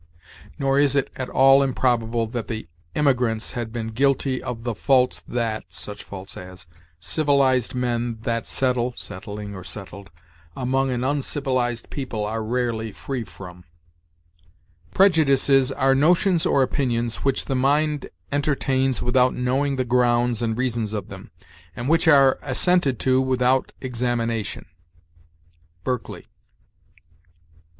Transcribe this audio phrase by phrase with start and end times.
[0.57, 5.21] 'Nor is it at all improbable that the emigrants had been guilty of the faults
[5.27, 6.65] that (such faults as)
[6.99, 10.09] civilized men that settle (settling, or settled)
[10.57, 13.63] among an uncivilized people are rarely free from.'
[14.91, 20.93] "'Prejudices are notions or opinions which the mind entertains without knowing the grounds and reasons
[20.93, 21.29] of them,
[21.75, 24.65] and which are assented to without examination.'
[25.83, 26.25] Berkeley.